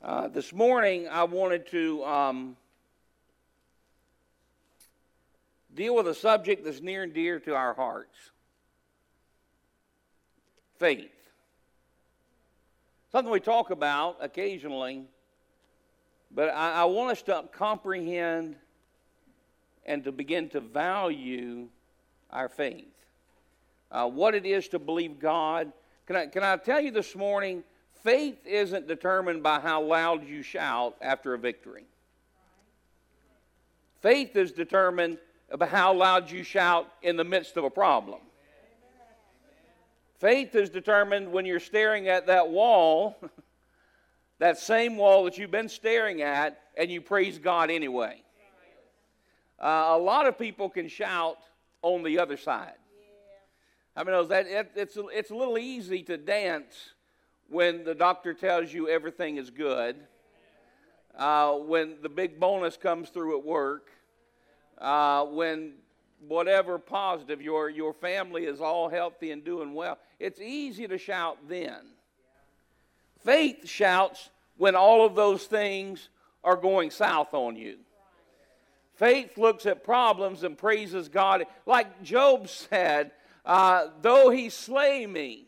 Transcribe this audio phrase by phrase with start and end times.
[0.00, 2.56] Uh, this morning, I wanted to um,
[5.74, 8.16] deal with a subject that's near and dear to our hearts
[10.78, 11.10] faith.
[13.10, 15.02] Something we talk about occasionally,
[16.30, 18.54] but I, I want us to comprehend
[19.84, 21.66] and to begin to value
[22.30, 22.84] our faith.
[23.90, 25.72] Uh, what it is to believe God.
[26.06, 27.64] Can I, can I tell you this morning?
[28.02, 31.84] Faith isn't determined by how loud you shout after a victory.
[34.00, 35.18] Faith is determined
[35.56, 38.20] by how loud you shout in the midst of a problem.
[40.18, 43.16] Faith is determined when you're staring at that wall,
[44.38, 48.22] that same wall that you've been staring at, and you praise God anyway.
[49.60, 51.38] Uh, a lot of people can shout
[51.82, 52.74] on the other side.
[53.96, 56.92] I mean, that it, it's, it's a little easy to dance
[57.48, 59.96] when the doctor tells you everything is good,
[61.16, 63.90] uh, when the big bonus comes through at work,
[64.78, 65.72] uh, when
[66.26, 69.98] whatever positive, your, your family is all healthy and doing well.
[70.18, 71.78] It's easy to shout then.
[73.24, 76.08] Faith shouts when all of those things
[76.44, 77.78] are going south on you.
[78.94, 81.46] Faith looks at problems and praises God.
[81.66, 83.12] Like Job said,
[83.44, 85.46] uh, though he slay me,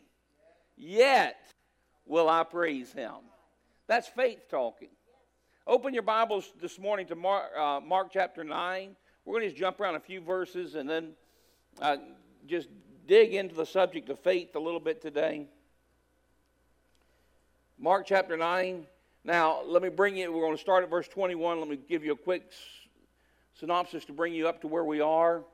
[0.77, 1.50] yet
[2.11, 3.13] will I praise him.
[3.87, 4.89] That's faith talking.
[5.65, 8.97] Open your Bibles this morning to Mark, uh, Mark chapter 9.
[9.23, 11.13] We're going to just jump around a few verses and then
[11.81, 11.95] uh,
[12.47, 12.67] just
[13.07, 15.47] dig into the subject of faith a little bit today.
[17.79, 18.85] Mark chapter 9.
[19.23, 21.59] Now, let me bring you, we're going to start at verse 21.
[21.59, 22.51] Let me give you a quick
[23.57, 25.45] synopsis to bring you up to where we are.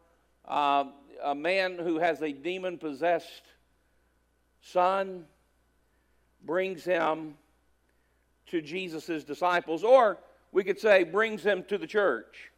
[0.43, 0.85] Uh,
[1.23, 3.43] a man who has a demon possessed
[4.63, 5.25] son
[6.47, 7.35] brings him
[8.47, 10.17] to Jesus' disciples, or
[10.51, 12.49] we could say brings him to the church.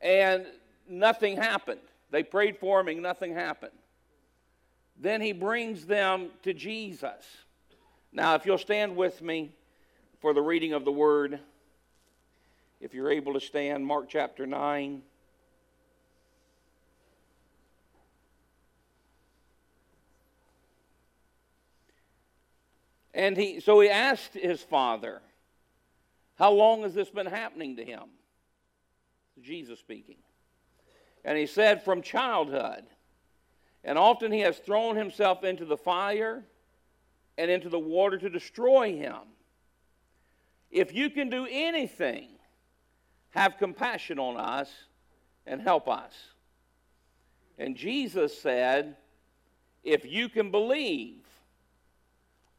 [0.00, 0.46] And
[0.88, 1.80] nothing happened.
[2.10, 3.72] They prayed for him and nothing happened.
[4.98, 7.24] Then he brings them to Jesus.
[8.12, 9.52] Now, if you'll stand with me
[10.20, 11.40] for the reading of the word,
[12.80, 15.02] if you're able to stand, Mark chapter 9.
[23.14, 25.20] And he, so he asked his father,
[26.36, 28.04] How long has this been happening to him?
[29.40, 30.16] Jesus speaking.
[31.24, 32.84] And he said, From childhood.
[33.84, 36.44] And often he has thrown himself into the fire
[37.36, 39.18] and into the water to destroy him.
[40.70, 42.28] If you can do anything,
[43.30, 44.70] have compassion on us
[45.46, 46.12] and help us.
[47.58, 48.96] And Jesus said,
[49.82, 51.26] If you can believe,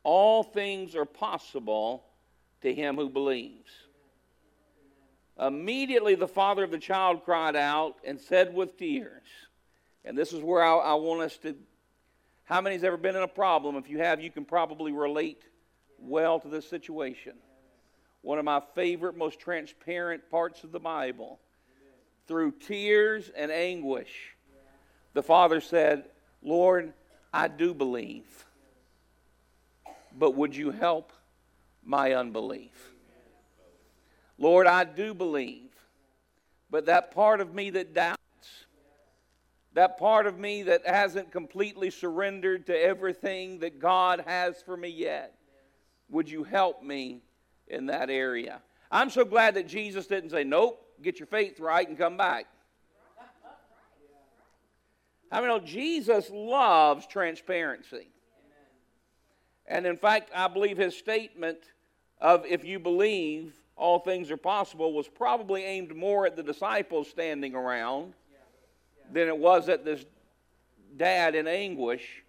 [0.03, 2.03] all things are possible
[2.61, 3.71] to him who believes.
[5.39, 9.23] Immediately the father of the child cried out and said with tears,
[10.05, 11.55] and this is where I, I want us to.
[12.45, 13.77] How many's ever been in a problem?
[13.77, 15.41] If you have, you can probably relate
[15.97, 17.33] well to this situation.
[18.21, 21.39] One of my favorite, most transparent parts of the Bible.
[22.27, 24.35] Through tears and anguish,
[25.13, 26.05] the father said,
[26.41, 26.93] Lord,
[27.33, 28.42] I do believe
[30.17, 31.11] but would you help
[31.83, 32.93] my unbelief?
[34.37, 35.71] Lord, I do believe,
[36.69, 38.19] but that part of me that doubts,
[39.73, 44.89] that part of me that hasn't completely surrendered to everything that God has for me
[44.89, 45.35] yet,
[46.09, 47.21] would you help me
[47.67, 48.61] in that area?
[48.91, 52.45] I'm so glad that Jesus didn't say, Nope, get your faith right and come back.
[55.31, 58.12] I mean, Jesus loves transparency.
[59.67, 61.59] And in fact, I believe his statement
[62.19, 67.09] of if you believe all things are possible was probably aimed more at the disciples
[67.09, 68.13] standing around
[69.11, 70.05] than it was at this
[70.97, 72.23] dad in anguish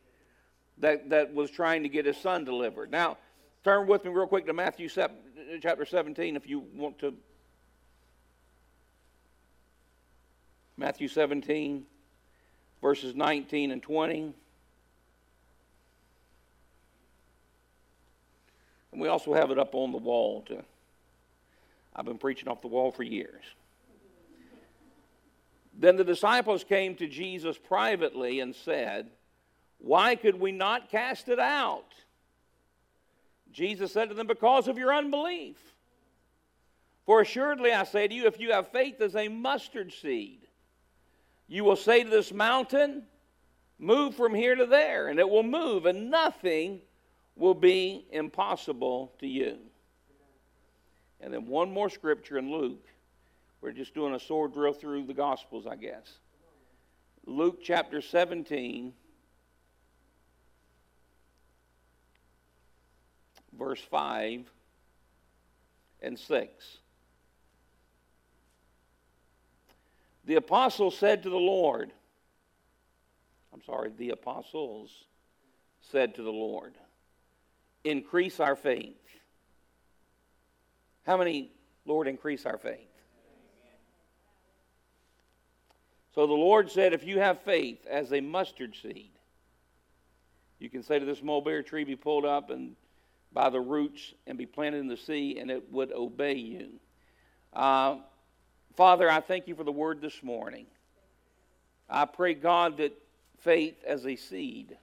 [0.79, 2.91] that, that was trying to get his son delivered.
[2.91, 3.19] Now,
[3.63, 5.17] turn with me real quick to Matthew 7,
[5.63, 7.15] chapter 17 if you want to.
[10.77, 11.85] Matthew 17,
[12.83, 14.35] verses 19 and 20.
[18.95, 20.43] And we also have it up on the wall.
[20.47, 20.63] To,
[21.97, 23.43] I've been preaching off the wall for years.
[25.77, 29.11] Then the disciples came to Jesus privately and said,
[29.79, 31.93] Why could we not cast it out?
[33.51, 35.57] Jesus said to them, Because of your unbelief.
[37.05, 40.47] For assuredly I say to you, if you have faith as a mustard seed,
[41.49, 43.03] you will say to this mountain,
[43.81, 46.81] Move from here to there, and it will move, and nothing
[47.37, 49.59] will be impossible to you.
[51.21, 52.87] And then one more scripture in Luke.
[53.61, 56.19] We're just doing a sword drill through the Gospels, I guess.
[57.27, 58.93] Luke chapter 17,
[63.59, 64.51] verse 5
[66.03, 66.79] and 6.
[70.27, 71.93] The apostle said to the Lord,
[73.53, 74.91] I'm sorry, the apostles
[75.81, 76.75] said to the Lord,
[77.85, 78.97] increase our faith.
[81.07, 81.51] How many,
[81.85, 82.89] Lord, increase our faith?
[86.15, 89.11] So the Lord said, if you have faith as a mustard seed,
[90.61, 92.77] you can say to this mulberry tree, be pulled up and
[93.33, 96.69] by the roots and be planted in the sea, and it would obey you.
[97.53, 97.97] Uh,
[98.77, 100.67] Father, I thank you for the word this morning.
[101.91, 102.93] I pray, God, that
[103.41, 104.77] faith as a seed,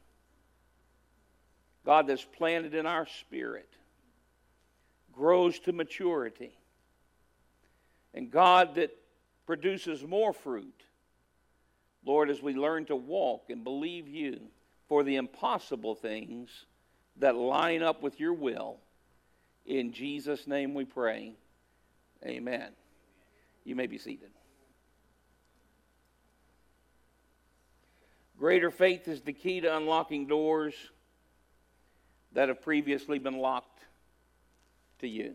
[1.85, 3.69] God, that's planted in our spirit,
[5.11, 6.51] grows to maturity.
[8.13, 8.91] And God, that
[9.45, 10.83] produces more fruit.
[12.05, 14.39] Lord, as we learn to walk and believe you
[14.87, 16.65] for the impossible things
[17.17, 18.77] that line up with your will.
[19.65, 21.33] In Jesus' name we pray.
[22.25, 22.69] Amen.
[23.63, 24.31] You may be seated.
[28.37, 30.73] Greater faith is the key to unlocking doors
[32.33, 33.85] that have previously been locked
[34.99, 35.33] to you.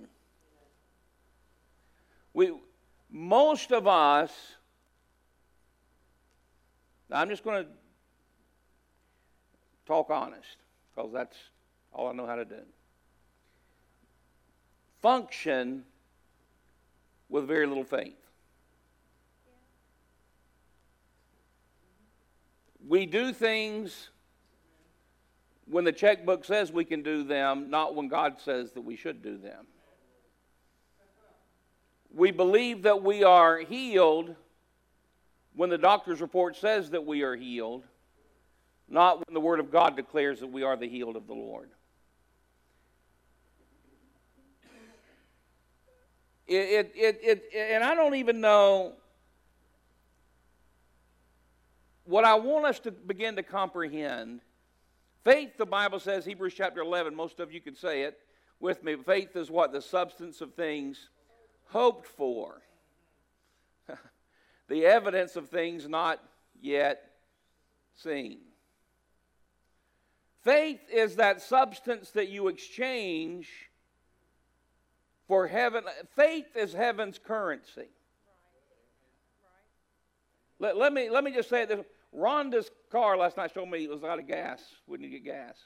[2.32, 2.52] We,
[3.10, 4.32] most of us,
[7.10, 7.70] I'm just going to
[9.86, 10.56] talk honest
[10.94, 11.36] because that's
[11.92, 12.60] all I know how to do.
[15.00, 15.84] Function
[17.28, 18.16] with very little faith.
[22.86, 24.10] We do things
[25.68, 29.22] when the checkbook says we can do them, not when God says that we should
[29.22, 29.66] do them.
[32.14, 34.34] We believe that we are healed
[35.54, 37.84] when the doctor's report says that we are healed,
[38.88, 41.70] not when the Word of God declares that we are the healed of the Lord.
[46.46, 47.20] It, it, it,
[47.52, 48.92] it, and I don't even know
[52.04, 54.40] what I want us to begin to comprehend.
[55.26, 58.16] Faith, the Bible says, Hebrews chapter 11, most of you can say it
[58.60, 58.94] with me.
[58.94, 59.72] Faith is what?
[59.72, 61.08] The substance of things
[61.64, 62.62] hoped for,
[64.68, 66.20] the evidence of things not
[66.62, 67.10] yet
[67.96, 68.38] seen.
[70.44, 73.48] Faith is that substance that you exchange
[75.26, 75.82] for heaven.
[76.14, 77.88] Faith is heaven's currency.
[80.60, 81.84] Let, let, me, let me just say this.
[82.16, 84.62] Rhonda's car last night showed me it was out of gas.
[84.86, 85.56] Wouldn't you get gas?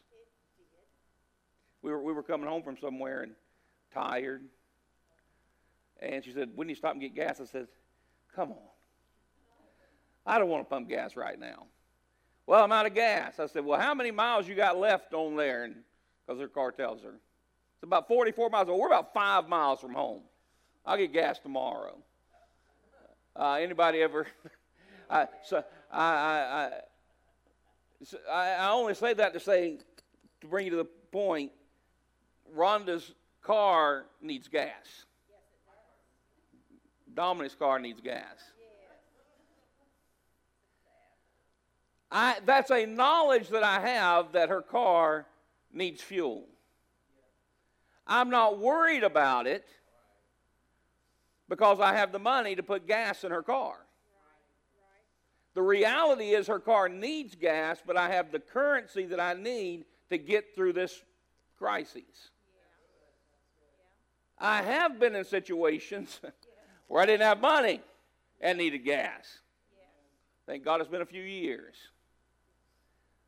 [1.83, 3.33] We were, we were coming home from somewhere and
[3.95, 4.43] tired.
[6.01, 7.41] And she said, Wouldn't you stop and get gas?
[7.41, 7.69] I said,
[8.35, 8.59] Come on.
[10.27, 11.67] I don't want to pump gas right now.
[12.47, 13.39] Well, I'm out of gas.
[13.39, 15.65] I said, Well, how many miles you got left on there?
[15.65, 15.77] And
[16.27, 17.11] because her car tells her.
[17.13, 18.69] It's about 44 miles.
[18.69, 20.23] Well, we're about five miles from home.
[20.85, 21.97] I'll get gas tomorrow.
[23.35, 24.27] Uh, anybody ever?
[25.11, 26.71] I, so I, I,
[28.33, 29.79] I, I, only say that to say,
[30.41, 31.51] to bring you to the point,
[32.57, 35.05] Rhonda's car needs gas.
[37.13, 38.37] Dominic's car needs gas.
[42.13, 45.27] I, that's a knowledge that I have that her car
[45.73, 46.47] needs fuel.
[48.07, 49.69] I'm not worried about it
[51.49, 53.77] because I have the money to put gas in her car.
[55.55, 59.85] The reality is her car needs gas, but I have the currency that I need
[60.11, 61.03] to get through this
[61.59, 62.31] crisis.
[64.39, 66.21] I have been in situations
[66.89, 67.81] where I didn't have money
[68.41, 69.41] and needed gas.
[70.47, 71.77] Thank God it's been a few years.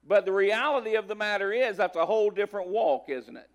[0.06, 3.50] But the reality of the matter is that's a whole different walk, isn't it?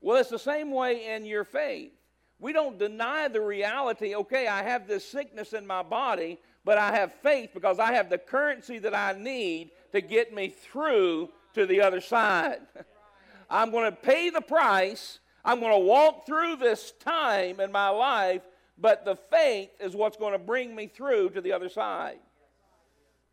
[0.00, 1.92] Well, it's the same way in your faith.
[2.38, 6.92] We don't deny the reality, okay, I have this sickness in my body, but I
[6.92, 11.66] have faith because I have the currency that I need to get me through to
[11.66, 12.60] the other side.
[13.50, 15.18] I'm going to pay the price.
[15.44, 18.42] I'm going to walk through this time in my life,
[18.78, 22.18] but the faith is what's going to bring me through to the other side.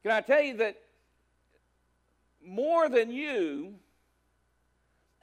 [0.03, 0.77] Can I tell you that
[2.43, 3.75] more than you,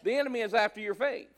[0.03, 1.29] the enemy is after your faith.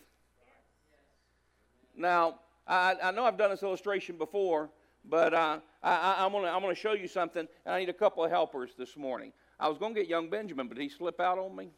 [1.97, 4.69] Now, I, I know I've done this illustration before,
[5.09, 8.31] but uh, I, am going to show you something, and I need a couple of
[8.31, 9.33] helpers this morning.
[9.61, 11.69] I was going to get young Benjamin, but he slipped out on me.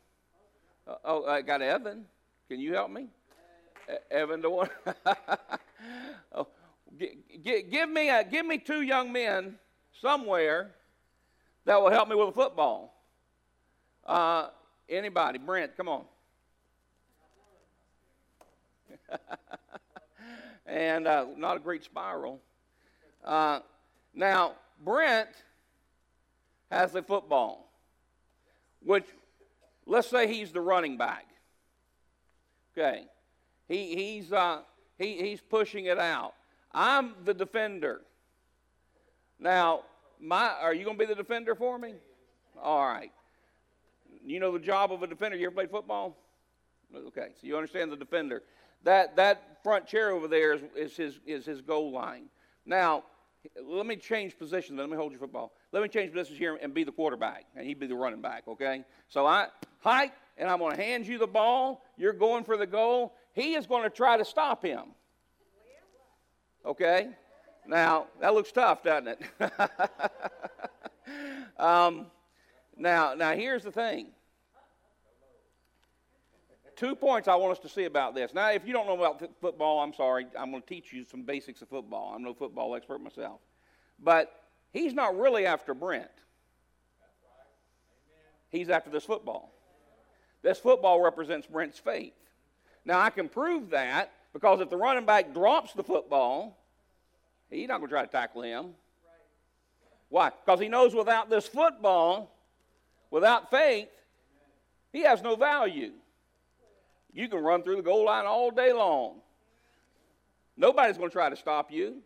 [0.87, 2.07] Uh, oh, I got Evan.
[2.49, 3.09] Can you help me?
[4.11, 4.71] Evan, the one.
[6.33, 6.47] oh,
[6.99, 9.57] give me a, give me two young men
[10.01, 10.71] somewhere
[11.67, 12.95] that will help me with a football.
[14.07, 14.49] Uh,
[14.89, 15.39] anybody?
[15.39, 16.05] Brent, come on.
[20.67, 22.41] and uh, not a great spiral.
[23.23, 23.61] Uh,
[24.15, 24.53] now,
[24.85, 25.29] Brent
[26.71, 27.71] has a football,
[28.85, 29.07] which,
[29.87, 31.27] let's say he's the running back.
[32.77, 33.07] Okay.
[33.69, 34.61] He, he's, uh,
[34.99, 36.35] he, he's pushing it out.
[36.73, 38.03] I'm the defender.
[39.39, 39.83] Now,
[40.21, 41.95] my, are you going to be the defender for me?
[42.63, 43.13] All right.
[44.25, 45.37] You know the job of a defender.
[45.37, 46.17] You ever played football?
[46.95, 48.43] Okay, so you understand the defender.
[48.85, 52.25] That, that front chair over there is, is, his, is his goal line.
[52.65, 53.05] Now,
[53.63, 54.79] let me change positions.
[54.79, 55.53] Let me hold your football.
[55.73, 58.45] Let me change positions here and be the quarterback, and he'd be the running back,
[58.49, 58.85] okay?
[59.09, 59.49] So I
[59.81, 61.85] hike, and I'm going to hand you the ball.
[61.97, 63.15] You're going for the goal.
[63.33, 64.95] He is going to try to stop him.
[66.65, 67.09] Okay?
[67.67, 69.21] Now, that looks tough, doesn't it?
[71.59, 72.07] um,
[72.77, 74.09] now, now, here's the thing.
[76.79, 78.33] Two points I want us to see about this.
[78.33, 80.29] Now, if you don't know about football, I'm sorry.
[80.39, 82.13] I'm going to teach you some basics of football.
[82.15, 83.41] I'm no football expert myself.
[83.99, 84.33] But
[84.73, 86.07] he's not really after Brent.
[88.49, 89.53] He's after this football.
[90.43, 92.13] This football represents Brent's faith.
[92.85, 96.57] Now, I can prove that because if the running back drops the football,
[97.51, 98.67] he's not going to try to tackle him.
[100.11, 100.31] Why?
[100.31, 102.33] Because he knows without this football,
[103.11, 103.89] without faith,
[104.93, 105.91] he has no value.
[107.19, 109.17] You can run through the goal line all day long.
[110.57, 111.97] Nobody's going to try to stop you.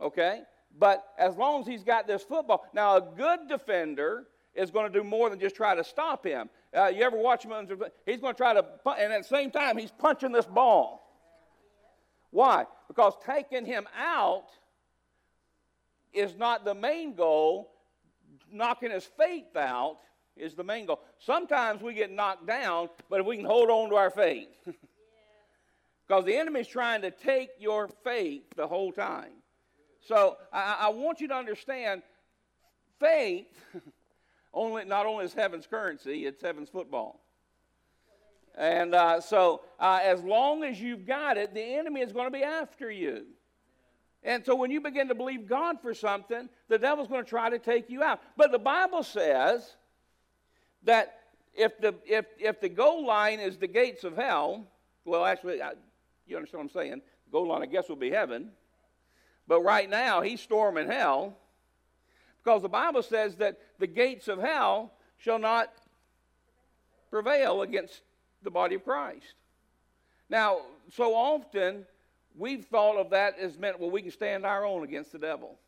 [0.00, 0.42] Okay?
[0.78, 4.96] But as long as he's got this football, now a good defender is going to
[4.96, 6.48] do more than just try to stop him.
[6.72, 7.50] Uh, you ever watch him?
[8.06, 8.64] He's going to try to,
[9.00, 11.12] and at the same time, he's punching this ball.
[12.30, 12.66] Why?
[12.86, 14.46] Because taking him out
[16.12, 17.72] is not the main goal.
[18.52, 19.98] Knocking his faith out
[20.40, 21.00] is the main goal.
[21.18, 24.48] Sometimes we get knocked down, but if we can hold on to our faith.
[26.06, 29.30] Because the enemy's trying to take your faith the whole time.
[30.00, 32.02] So I, I want you to understand
[32.98, 33.46] faith
[34.52, 37.20] only not only is heaven's currency, it's heaven's football.
[38.58, 42.36] And uh, so, uh, as long as you've got it, the enemy is going to
[42.36, 43.26] be after you.
[44.22, 47.48] And so, when you begin to believe God for something, the devil's going to try
[47.48, 48.20] to take you out.
[48.36, 49.76] But the Bible says
[50.84, 51.18] that
[51.54, 54.66] if the, if, if the goal line is the gates of hell,
[55.04, 55.72] well, actually, I,
[56.26, 57.02] you understand what I'm saying?
[57.26, 58.50] The goal line, I guess, will be heaven.
[59.46, 61.36] But right now, he's storming hell.
[62.42, 65.72] Because the Bible says that the gates of hell shall not
[67.10, 68.00] prevail against
[68.42, 69.34] the body of Christ.
[70.28, 70.60] Now,
[70.94, 71.84] so often
[72.38, 75.58] we've thought of that as meant, well, we can stand our own against the devil.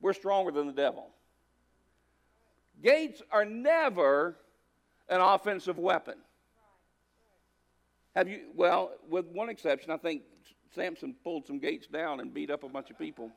[0.00, 1.10] We're stronger than the devil.
[2.82, 4.36] Gates are never
[5.08, 6.16] an offensive weapon.
[8.14, 10.22] Have you, well, with one exception, I think
[10.74, 13.30] Samson pulled some gates down and beat up a bunch of people.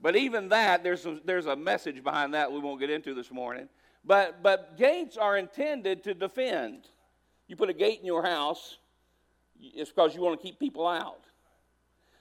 [0.00, 3.32] But even that, there's a, there's a message behind that we won't get into this
[3.32, 3.68] morning.
[4.04, 6.84] But, but gates are intended to defend.
[7.48, 8.78] You put a gate in your house,
[9.60, 11.24] it's because you want to keep people out.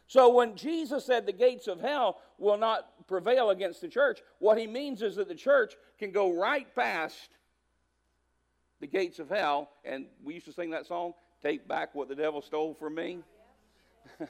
[0.07, 4.57] So when Jesus said the gates of hell will not prevail against the church, what
[4.57, 7.29] he means is that the church can go right past
[8.79, 9.69] the gates of hell.
[9.83, 13.19] And we used to sing that song, Take Back What the Devil Stole from Me.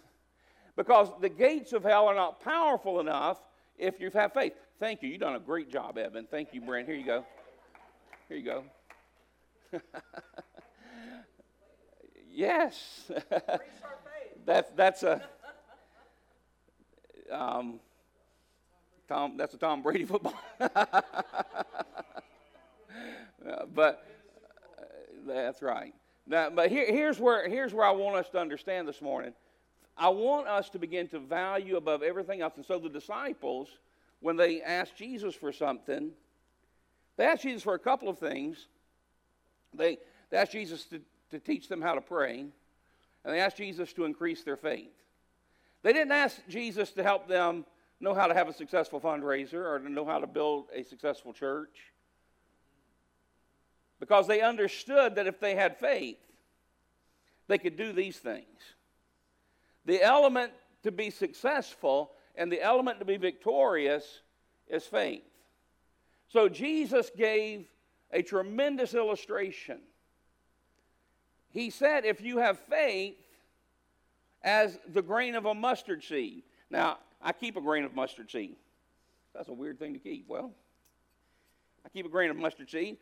[0.76, 3.40] because the gates of hell are not powerful enough
[3.78, 4.54] if you have faith.
[4.80, 5.10] Thank you.
[5.10, 6.28] You've done a great job, Evan.
[6.30, 6.88] Thank you, Brent.
[6.88, 7.26] Here you go.
[8.30, 8.64] Here you go.
[12.32, 13.12] yes.
[14.46, 15.22] that's that's a
[17.32, 17.80] um,
[19.08, 19.38] Tom.
[19.38, 20.40] That's a Tom Brady football.
[23.74, 24.06] but
[24.78, 24.84] uh,
[25.26, 25.94] that's right.
[26.26, 29.34] Now, but here, here's where here's where I want us to understand this morning.
[29.98, 32.54] I want us to begin to value above everything else.
[32.56, 33.68] And so the disciples,
[34.20, 36.12] when they asked Jesus for something,
[37.18, 38.68] they asked Jesus for a couple of things.
[39.74, 39.98] They,
[40.30, 44.06] they asked Jesus to, to teach them how to pray, and they asked Jesus to
[44.06, 44.94] increase their faith.
[45.84, 47.66] They didn't ask Jesus to help them
[48.00, 51.34] know how to have a successful fundraiser or to know how to build a successful
[51.34, 51.94] church
[54.00, 56.20] because they understood that if they had faith,
[57.48, 58.46] they could do these things.
[59.86, 60.52] The element
[60.84, 64.22] to be successful and the element to be victorious
[64.68, 65.24] is faith.
[66.28, 67.68] So Jesus gave
[68.12, 69.80] a tremendous illustration.
[71.50, 73.16] He said, if you have faith
[74.48, 76.42] as the grain of a mustard seed.
[76.70, 78.56] Now, I keep a grain of mustard seed.
[79.36, 80.26] That's a weird thing to keep.
[80.30, 80.54] Well,
[81.86, 82.96] I keep a grain of mustard seed.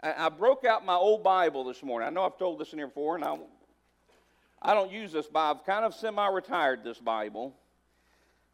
[0.00, 2.06] I, I broke out my old Bible this morning.
[2.06, 3.36] I know I've told this in here before, and I,
[4.62, 5.58] I don't use this Bible.
[5.58, 7.56] I've kind of semi retired this Bible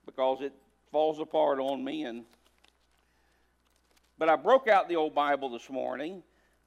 [0.06, 0.54] because it
[0.90, 2.04] falls apart on me.
[2.04, 2.24] And
[4.16, 6.22] But I broke out the old Bible this morning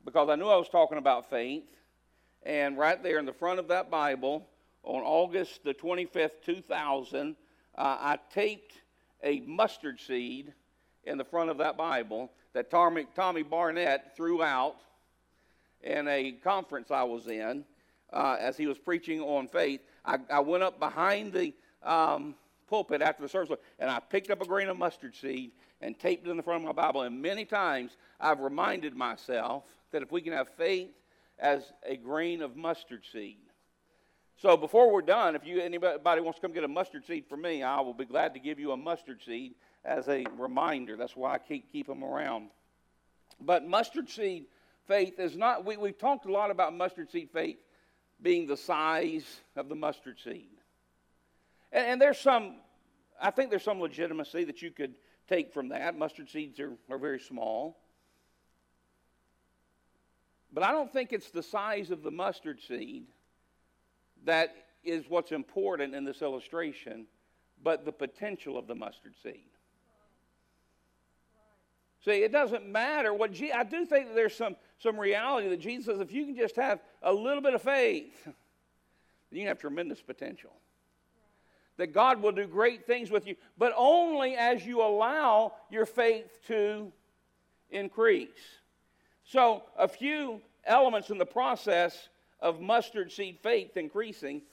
[0.05, 1.63] because I knew I was talking about faith.
[2.43, 4.47] And right there in the front of that Bible,
[4.83, 7.35] on August the 25th, 2000,
[7.75, 8.73] uh, I taped
[9.23, 10.53] a mustard seed
[11.05, 14.77] in the front of that Bible that Tommy, Tommy Barnett threw out
[15.81, 17.65] in a conference I was in
[18.11, 19.81] uh, as he was preaching on faith.
[20.05, 22.35] I, I went up behind the um,
[22.69, 26.27] pulpit after the service and I picked up a grain of mustard seed and taped
[26.27, 27.01] it in the front of my Bible.
[27.01, 30.91] And many times I've reminded myself that if we can have faith
[31.39, 33.42] as a grain of mustard seed.
[34.37, 37.41] So before we're done, if you anybody wants to come get a mustard seed from
[37.41, 40.97] me, I will be glad to give you a mustard seed as a reminder.
[40.97, 42.49] That's why I keep keep them around.
[43.39, 44.45] But mustard seed
[44.87, 45.65] faith is not.
[45.65, 47.57] We we've talked a lot about mustard seed faith
[48.21, 50.49] being the size of the mustard seed,
[51.71, 52.57] and, and there's some.
[53.21, 54.95] I think there's some legitimacy that you could
[55.29, 55.97] take from that.
[55.97, 57.77] Mustard seeds are, are very small.
[60.51, 63.05] But I don't think it's the size of the mustard seed
[64.25, 67.05] that is what's important in this illustration,
[67.63, 69.45] but the potential of the mustard seed.
[72.03, 75.61] See, it doesn't matter what Je- I do think that there's some, some reality that
[75.61, 79.59] Jesus says if you can just have a little bit of faith, then you have
[79.59, 80.51] tremendous potential.
[81.77, 86.39] That God will do great things with you, but only as you allow your faith
[86.47, 86.91] to
[87.71, 88.29] increase.
[89.25, 92.09] So, a few elements in the process
[92.43, 94.43] of mustard seed faith increasing.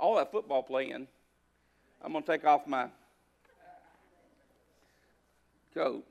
[0.00, 1.06] All that football playing.
[2.02, 2.88] I'm going to take off my
[5.72, 6.06] coat.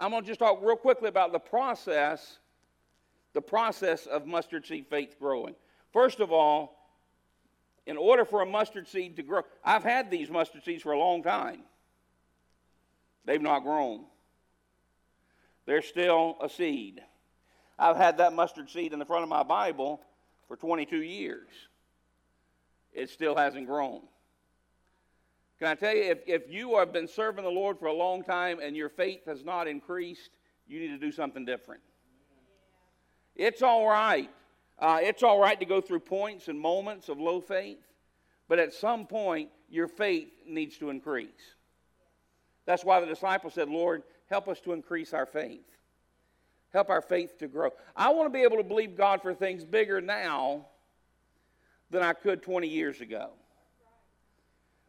[0.00, 2.38] I'm going to just talk real quickly about the process,
[3.34, 5.54] the process of mustard seed faith growing.
[5.92, 6.76] First of all,
[7.86, 10.98] in order for a mustard seed to grow, I've had these mustard seeds for a
[10.98, 11.60] long time.
[13.26, 14.04] They've not grown.
[15.66, 17.02] They're still a seed.
[17.80, 20.02] I've had that mustard seed in the front of my Bible
[20.46, 21.48] for 22 years.
[22.92, 24.02] It still hasn't grown.
[25.58, 28.22] Can I tell you, if, if you have been serving the Lord for a long
[28.22, 30.30] time and your faith has not increased,
[30.66, 31.80] you need to do something different.
[33.34, 34.30] It's all right.
[34.78, 37.80] Uh, it's all right to go through points and moments of low faith,
[38.46, 41.28] but at some point, your faith needs to increase.
[42.66, 45.64] That's why the disciples said, Lord, help us to increase our faith.
[46.72, 47.70] Help our faith to grow.
[47.96, 50.66] I want to be able to believe God for things bigger now
[51.90, 53.30] than I could 20 years ago.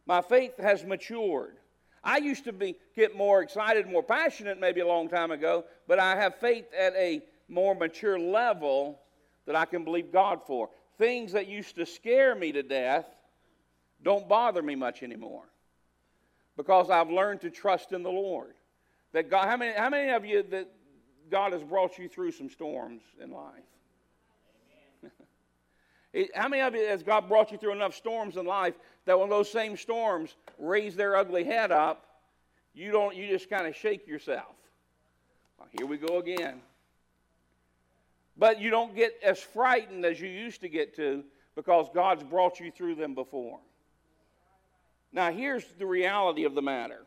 [0.06, 1.56] My faith has matured.
[2.04, 5.98] I used to be get more excited, more passionate maybe a long time ago, but
[5.98, 9.00] I have faith at a more mature level
[9.46, 10.70] that I can believe God for.
[10.98, 13.06] Things that used to scare me to death
[14.02, 15.44] don't bother me much anymore
[16.56, 18.54] because I've learned to trust in the Lord.
[19.12, 20.68] That God, how many, how many of you that
[21.32, 23.64] God has brought you through some storms in life?
[26.34, 28.74] how many of you has God brought you through enough storms in life
[29.06, 32.06] that when those same storms raise their ugly head up,
[32.74, 34.54] you don't you just kind of shake yourself.
[35.58, 36.60] Well, here we go again.
[38.36, 42.60] But you don't get as frightened as you used to get to because God's brought
[42.60, 43.58] you through them before.
[45.14, 47.00] Now, here's the reality of the matter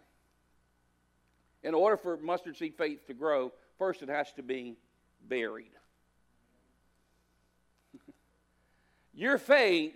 [1.63, 4.75] in order for mustard seed faith to grow, first it has to be
[5.27, 5.71] buried.
[9.13, 9.95] Your faith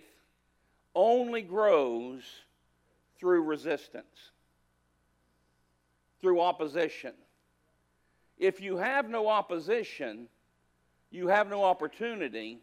[0.94, 2.22] only grows
[3.18, 4.32] through resistance,
[6.20, 7.12] through opposition.
[8.38, 10.28] If you have no opposition,
[11.10, 12.58] you have no opportunity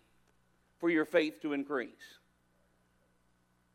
[0.79, 2.16] for your faith to increase.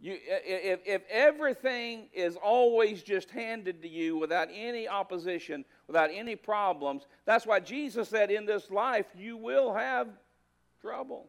[0.02, 6.34] You, if, if everything is always just handed to you without any opposition, without any
[6.34, 10.08] problems, that's why Jesus said, in this life, you will have
[10.80, 11.28] trouble.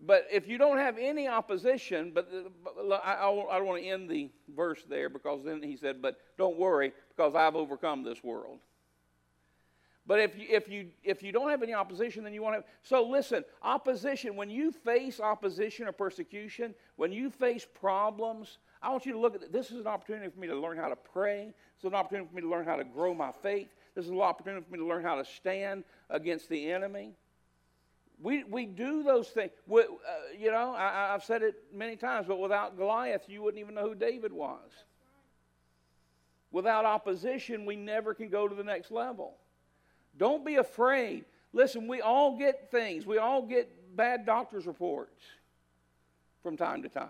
[0.00, 2.30] But if you don't have any opposition, but,
[2.64, 6.18] but I, I don't want to end the verse there because then he said, but
[6.38, 8.60] don't worry because I've overcome this world.
[10.08, 12.64] But if you, if you, if you don't have any opposition, then you won't have.
[12.82, 19.04] So listen, opposition, when you face opposition or persecution, when you face problems, I want
[19.04, 21.52] you to look at this is an opportunity for me to learn how to pray.
[21.76, 23.68] This is an opportunity for me to learn how to grow my faith.
[23.94, 27.12] This is an opportunity for me to learn how to stand against the enemy.
[28.18, 29.50] We, we do those things.
[29.66, 29.84] We, uh,
[30.38, 33.86] you know, I, I've said it many times, but without Goliath, you wouldn't even know
[33.86, 34.70] who David was.
[36.50, 39.36] Without opposition, we never can go to the next level.
[40.18, 41.24] Don't be afraid.
[41.52, 45.24] Listen, we all get things, we all get bad doctor's reports
[46.42, 47.08] from time to time.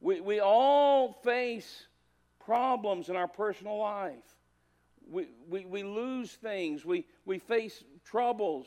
[0.00, 1.86] We, we all face
[2.44, 4.14] problems in our personal life.
[5.08, 8.66] We, we, we lose things, we, we face troubles.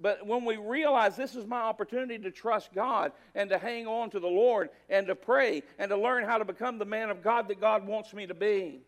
[0.00, 4.10] But when we realize this is my opportunity to trust God and to hang on
[4.10, 7.22] to the Lord and to pray and to learn how to become the man of
[7.22, 8.80] God that God wants me to be,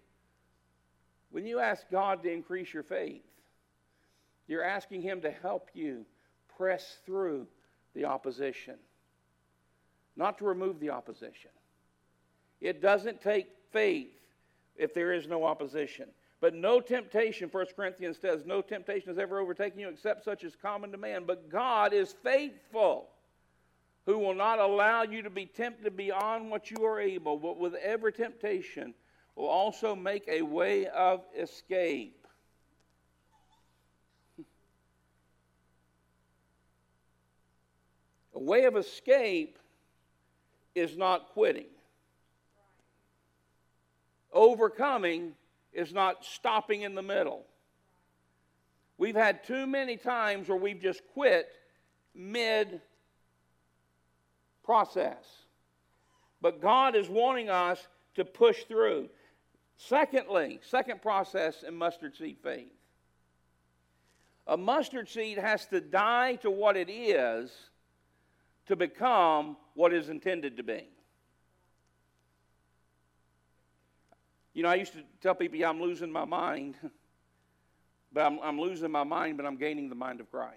[1.36, 3.20] when you ask God to increase your faith,
[4.48, 6.06] you're asking Him to help you
[6.56, 7.46] press through
[7.94, 8.76] the opposition,
[10.16, 11.50] not to remove the opposition.
[12.62, 14.16] It doesn't take faith
[14.76, 16.08] if there is no opposition.
[16.40, 20.56] But no temptation, 1 Corinthians says, no temptation has ever overtaken you except such as
[20.56, 21.24] common to man.
[21.26, 23.08] But God is faithful,
[24.06, 27.74] who will not allow you to be tempted beyond what you are able, but with
[27.74, 28.94] every temptation
[29.36, 32.26] will also make a way of escape.
[38.34, 39.58] A way of escape
[40.74, 41.66] is not quitting.
[44.32, 45.32] Overcoming
[45.72, 47.44] is not stopping in the middle.
[48.98, 51.48] We've had too many times where we've just quit
[52.14, 52.80] mid
[54.64, 55.24] process.
[56.40, 59.08] But God is wanting us to push through.
[59.76, 62.72] Secondly, second process in mustard seed faith.
[64.46, 67.50] A mustard seed has to die to what it is
[68.66, 70.88] to become what is intended to be.
[74.54, 76.76] You know, I used to tell people, yeah, I'm losing my mind,
[78.12, 80.54] but I'm, I'm losing my mind, but I'm gaining the mind of Christ.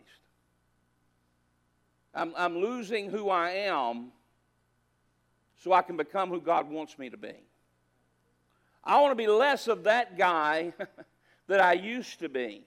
[2.13, 4.11] I'm, I'm losing who I am
[5.57, 7.35] so I can become who God wants me to be.
[8.83, 10.73] I want to be less of that guy
[11.47, 12.65] that I used to be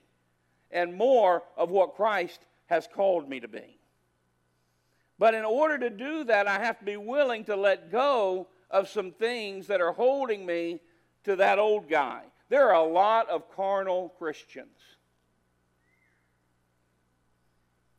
[0.71, 3.77] and more of what Christ has called me to be.
[5.19, 8.89] But in order to do that, I have to be willing to let go of
[8.89, 10.79] some things that are holding me
[11.23, 12.23] to that old guy.
[12.49, 14.77] There are a lot of carnal Christians.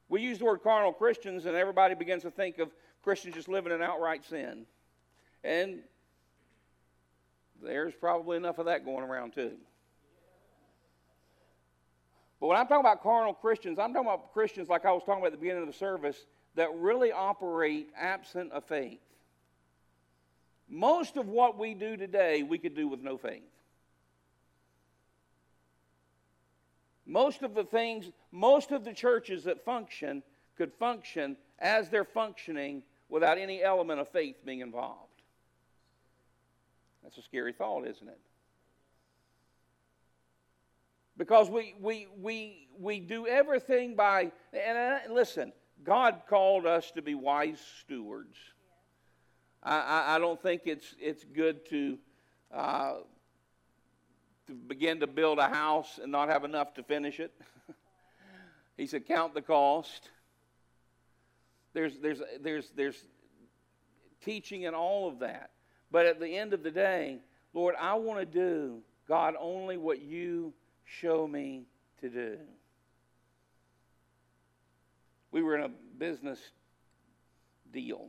[0.09, 2.71] We use the word carnal Christians, and everybody begins to think of
[3.03, 4.67] Christians just living in outright sin.
[5.43, 5.81] And
[7.65, 9.53] there's probably enough of that going around too.
[12.41, 15.23] But when I'm talking about carnal Christians, I'm talking about Christians like I was talking
[15.23, 19.01] about at the beginning of the service that really operate absent of faith.
[20.69, 23.43] Most of what we do today, we could do with no faith.
[27.07, 30.23] Most of the things, most of the churches that function
[30.57, 35.04] could function as they're functioning without any element of faith being involved.
[37.05, 38.19] That's a scary thought, isn't it?
[41.17, 45.53] Because we, we, we, we do everything by, and uh, listen,
[45.85, 48.37] God called us to be wise stewards.
[49.63, 51.99] I, I, I don't think it's, it's good to,
[52.53, 52.95] uh,
[54.47, 57.33] to begin to build a house and not have enough to finish it.
[58.77, 60.11] he said, count the cost.
[61.75, 63.05] There's, there's, there's, there's
[64.25, 65.51] teaching in all of that.
[65.95, 67.19] But at the end of the day,
[67.53, 70.53] Lord, I want to do, God, only what you
[70.85, 71.67] show me
[72.01, 72.37] to do.
[75.31, 76.41] We were in a business
[77.73, 78.09] deal,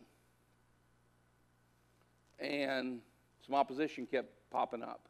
[2.40, 3.02] and
[3.46, 5.02] some opposition kept popping up.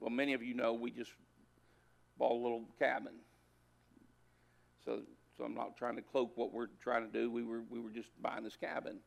[0.00, 1.12] Well, many of you know we just
[2.18, 3.14] bought a little cabin.
[4.84, 5.00] So,
[5.38, 7.30] so I'm not trying to cloak what we're trying to do.
[7.30, 8.98] We were, we were just buying this cabin.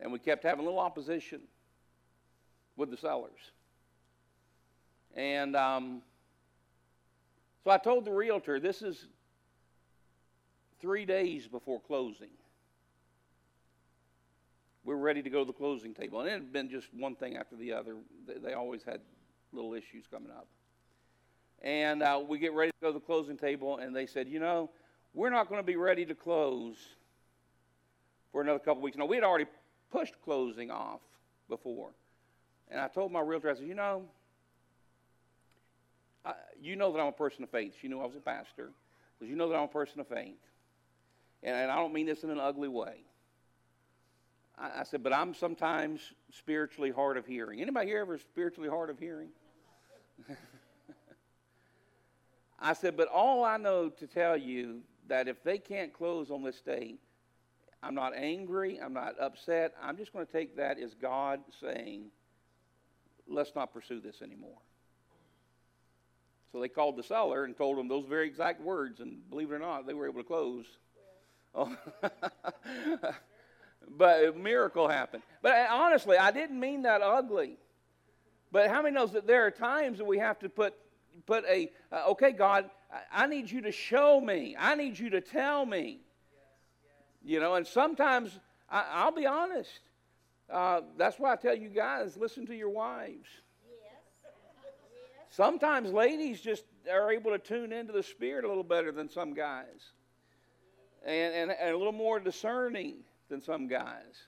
[0.00, 1.40] And we kept having a little opposition
[2.76, 3.52] with the sellers.
[5.14, 6.02] And um,
[7.64, 9.06] so I told the realtor, this is
[10.80, 12.30] three days before closing.
[14.84, 16.20] We were ready to go to the closing table.
[16.20, 17.96] And it had been just one thing after the other.
[18.26, 19.00] They always had
[19.52, 20.46] little issues coming up.
[21.62, 24.38] And uh, we get ready to go to the closing table, and they said, You
[24.38, 24.70] know,
[25.12, 26.76] we're not going to be ready to close
[28.30, 28.96] for another couple weeks.
[28.96, 29.46] Now, we had already
[29.90, 31.00] pushed closing off
[31.48, 31.90] before.
[32.70, 34.04] And I told my realtor, I said, you know,
[36.60, 37.74] you know that I'm a person of faith.
[37.80, 38.70] She knew I was a pastor.
[39.18, 40.38] Because you know that I'm a person of faith.
[41.42, 43.04] And, and I don't mean this in an ugly way.
[44.58, 46.00] I, I said, but I'm sometimes
[46.32, 47.60] spiritually hard of hearing.
[47.60, 49.28] Anybody here ever spiritually hard of hearing?
[52.60, 56.42] I said, but all I know to tell you that if they can't close on
[56.42, 56.98] this date,
[57.82, 59.74] I'm not angry, I'm not upset.
[59.82, 62.06] I'm just going to take that as God saying,
[63.28, 64.58] let's not pursue this anymore.
[66.52, 69.54] So they called the seller and told him those very exact words, and believe it
[69.54, 70.64] or not, they were able to close.
[71.54, 71.76] Oh.
[73.96, 75.22] but a miracle happened.
[75.42, 77.58] But uh, honestly, I didn't mean that ugly.
[78.50, 80.74] But how many knows that there are times that we have to put
[81.26, 82.70] put a uh, okay, God,
[83.12, 84.56] I need you to show me.
[84.58, 86.00] I need you to tell me.
[87.28, 89.80] You know, and sometimes I, will be honest.
[90.48, 93.28] Uh, that's why I tell you guys, listen to your wives.
[95.28, 99.34] Sometimes ladies just are able to tune into the spirit a little better than some
[99.34, 99.92] guys,
[101.04, 102.94] and, and, and a little more discerning
[103.28, 104.26] than some guys.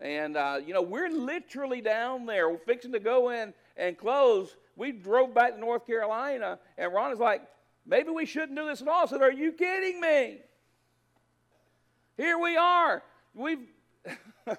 [0.00, 4.56] And, uh, you know, we're literally down there we're fixing to go in and close.
[4.74, 7.42] We drove back to North Carolina, and Ron is like,
[7.86, 9.04] maybe we shouldn't do this at all.
[9.04, 10.40] I said, Are you kidding me?
[12.16, 13.02] Here we are.
[13.34, 13.66] We've.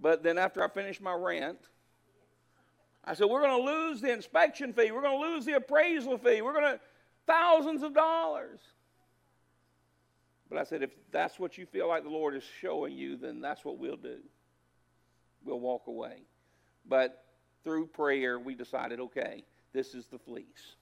[0.00, 1.58] but then after I finished my rant,
[3.04, 4.90] I said, We're going to lose the inspection fee.
[4.92, 6.42] We're going to lose the appraisal fee.
[6.42, 6.80] We're going to,
[7.26, 8.60] thousands of dollars.
[10.48, 13.40] But I said, If that's what you feel like the Lord is showing you, then
[13.40, 14.18] that's what we'll do.
[15.44, 16.22] We'll walk away.
[16.88, 17.24] But
[17.62, 19.42] through prayer, we decided, okay,
[19.72, 20.76] this is the fleece.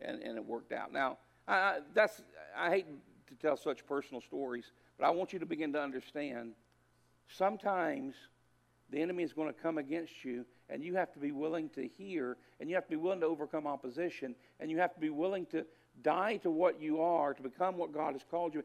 [0.00, 0.92] And, and it worked out.
[0.92, 2.22] Now, I, that's,
[2.56, 2.86] I hate
[3.28, 6.52] to tell such personal stories, but I want you to begin to understand
[7.28, 8.14] sometimes
[8.90, 11.86] the enemy is going to come against you and you have to be willing to
[11.86, 15.08] hear, and you have to be willing to overcome opposition, and you have to be
[15.08, 15.64] willing to
[16.02, 18.62] die to what you are to become what God has called you.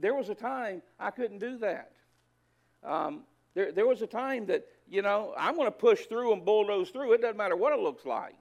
[0.00, 1.92] There was a time I couldn't do that.
[2.84, 3.22] Um,
[3.54, 6.90] there, there was a time that, you know, I'm going to push through and bulldoze
[6.90, 7.12] through.
[7.12, 8.34] It doesn't matter what it looks like.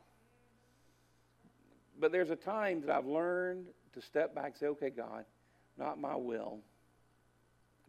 [2.00, 5.26] But there's a time that I've learned to step back and say, okay, God,
[5.78, 6.60] not my will,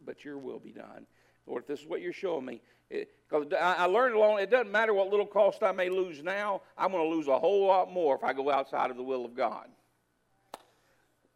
[0.05, 1.05] but your will be done.
[1.47, 4.93] Lord, if this is what you're showing me, because I learned along, it doesn't matter
[4.93, 8.15] what little cost I may lose now, I'm going to lose a whole lot more
[8.15, 9.67] if I go outside of the will of God.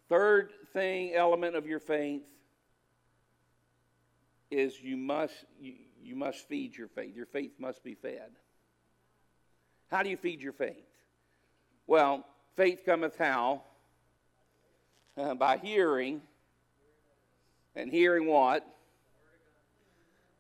[0.08, 2.24] Third thing, element of your faith
[4.50, 7.16] is you must, you, you must feed your faith.
[7.16, 8.32] Your faith must be fed.
[9.92, 10.86] How do you feed your faith?
[11.88, 13.64] Well, faith cometh how?
[15.18, 16.22] Uh, by hearing.
[17.76, 18.66] And hearing what?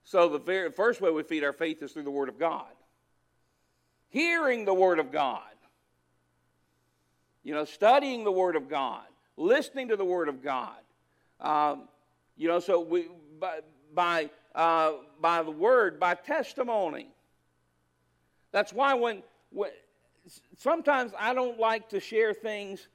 [0.04, 2.72] So the very first way we feed our faith is through the Word of God.
[4.10, 5.42] Hearing the Word of God.
[7.44, 9.04] You know, studying the Word of God,
[9.38, 10.78] listening to the Word of God.
[11.40, 11.84] Um,
[12.36, 13.08] you know, so we
[13.40, 13.60] by
[13.94, 17.08] by uh, by the Word, by testimony.
[18.52, 19.70] That's why when, when
[20.58, 22.88] sometimes I don't like to share things.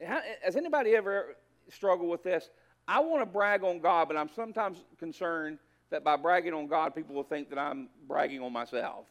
[0.00, 1.36] Has anybody ever
[1.68, 2.50] struggled with this?
[2.86, 5.58] I want to brag on God, but I'm sometimes concerned
[5.90, 9.06] that by bragging on God, people will think that I'm bragging on myself.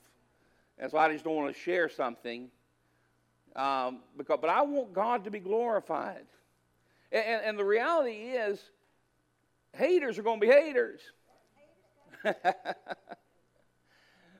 [0.78, 2.50] And so I just don't want to share something.
[3.56, 6.26] Um, because, but I want God to be glorified.
[7.12, 8.60] And, and, and the reality is,
[9.74, 11.02] haters are going to be haters.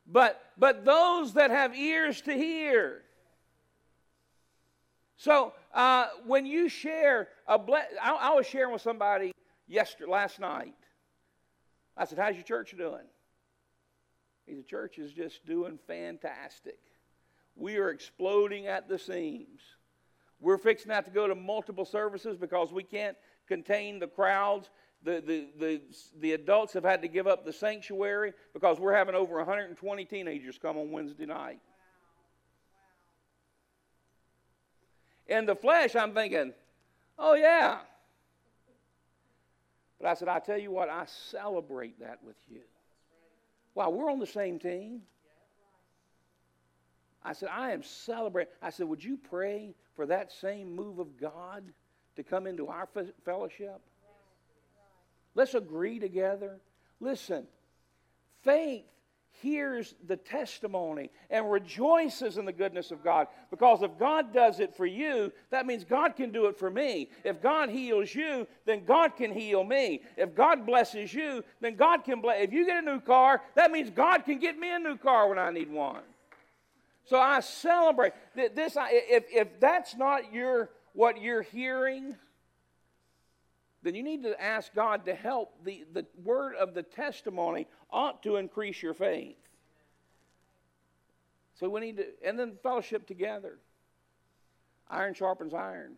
[0.08, 3.03] but, but those that have ears to hear.
[5.24, 7.58] So uh, when you share a
[8.02, 9.32] I, was sharing with somebody
[9.70, 10.76] yesterday, last night,
[11.96, 13.06] I said, How's your church doing?
[14.46, 16.78] He said, Church is just doing fantastic.
[17.56, 19.62] We are exploding at the seams.
[20.42, 23.16] We're fixing have to go to multiple services because we can't
[23.48, 24.72] contain the crowds.
[25.04, 25.82] The, the, the,
[26.20, 30.60] the adults have had to give up the sanctuary because we're having over 120 teenagers
[30.62, 31.60] come on Wednesday night.
[35.28, 36.54] In the flesh, I'm thinking,
[37.18, 37.80] oh, yeah,
[40.04, 42.60] but I said, I tell you what, I celebrate that with you.
[43.74, 45.04] Wow, we're on the same team.
[47.24, 48.52] I said, I am celebrating.
[48.62, 51.64] I said, would you pray for that same move of God
[52.18, 52.90] to come into our
[53.24, 53.80] fellowship?
[55.36, 56.60] Let's agree together.
[57.00, 57.48] Listen,
[58.44, 58.84] faith
[59.44, 63.28] hears the testimony and rejoices in the goodness of God.
[63.52, 67.10] Because if God does it for you, that means God can do it for me.
[67.26, 70.02] If God heals you, then God can heal me.
[70.18, 72.42] If God blesses you, then God can bless.
[72.42, 75.28] If you get a new car, that means God can get me a new car
[75.28, 76.02] when I need one.
[77.06, 78.78] So I celebrate this.
[78.80, 82.16] If if that's not your what you're hearing,
[83.84, 85.64] then you need to ask God to help.
[85.64, 89.38] The, the word of the testimony ought to increase your faith.
[91.60, 93.60] So we need to, and then fellowship together.
[94.90, 95.94] Iron sharpens iron.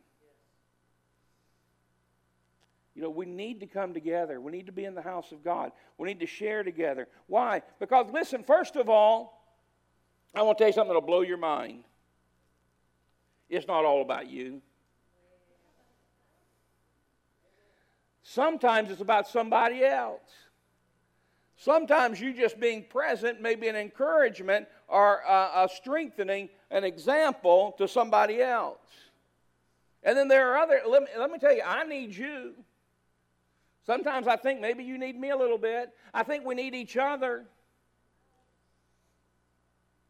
[2.96, 4.40] You know, we need to come together.
[4.40, 5.72] We need to be in the house of God.
[5.98, 7.08] We need to share together.
[7.28, 7.62] Why?
[7.80, 9.46] Because, listen, first of all,
[10.34, 11.84] I want to tell you something that'll blow your mind.
[13.50, 14.62] It's not all about you.
[18.36, 20.20] Sometimes it's about somebody else.
[21.56, 27.74] Sometimes you just being present may be an encouragement or a, a strengthening, an example
[27.78, 28.90] to somebody else.
[30.04, 32.56] And then there are other, let me, let me tell you, I need you.
[33.86, 35.92] Sometimes I think maybe you need me a little bit.
[36.14, 37.46] I think we need each other.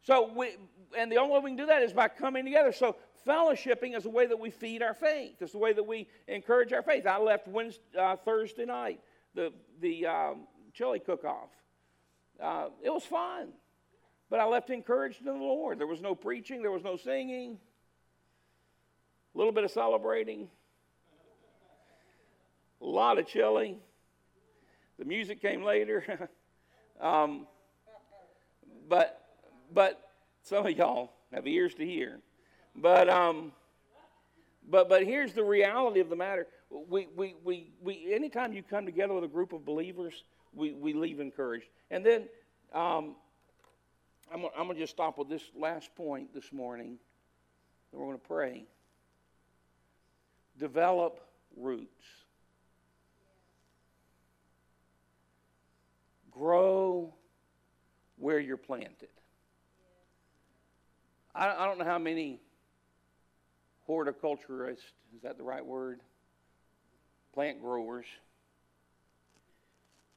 [0.01, 0.55] So we,
[0.97, 2.71] and the only way we can do that is by coming together.
[2.71, 2.95] So
[3.27, 5.35] fellowshipping is a way that we feed our faith.
[5.41, 7.07] It's the way that we encourage our faith.
[7.07, 8.99] I left Wednesday, uh, Thursday night
[9.35, 11.49] the the um, chili cook-off.
[12.41, 13.49] Uh, it was fun,
[14.29, 15.79] but I left encouraged in the Lord.
[15.79, 16.61] There was no preaching.
[16.61, 17.57] There was no singing.
[19.33, 20.47] A little bit of celebrating.
[22.81, 23.77] A lot of chili.
[24.97, 26.29] The music came later.
[27.01, 27.45] um,
[28.87, 29.21] but
[29.73, 30.01] but
[30.43, 32.19] some of y'all have ears to hear.
[32.75, 33.51] But um,
[34.69, 36.47] but but here's the reality of the matter.
[36.69, 40.93] We we we, we anytime you come together with a group of believers, we, we
[40.93, 41.67] leave encouraged.
[41.91, 42.23] And then
[42.73, 43.15] um,
[44.33, 46.97] I'm, I'm going to just stop with this last point this morning.
[47.91, 48.65] And we're going to pray.
[50.57, 51.19] Develop
[51.55, 52.03] roots.
[56.31, 57.13] Grow
[58.17, 59.09] where you're planted.
[61.33, 62.41] I, I don't know how many
[63.85, 65.99] horticulturists, is that the right word?
[67.33, 68.05] Plant growers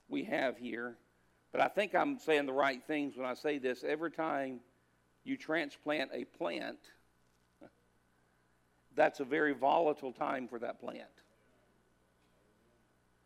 [0.09, 0.97] we have here.
[1.53, 3.85] But I think I'm saying the right things when I say this.
[3.85, 4.61] Every time
[5.25, 6.79] you transplant a plant,
[8.95, 11.03] that's a very volatile time for that plant.